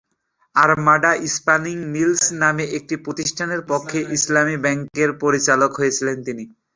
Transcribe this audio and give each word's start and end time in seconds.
Armada 0.55 1.11
spinning 1.35 1.77
mills 1.93 2.23
নামে 2.41 2.65
একটি 2.77 2.95
প্রতিষ্ঠানের 3.05 3.61
পক্ষে 3.71 3.99
ইসলামী 4.17 4.55
ব্যাংকের 4.63 5.09
পরিচালক 5.23 5.71
হয়েছেন 5.79 6.17
তিনি। 6.27 6.43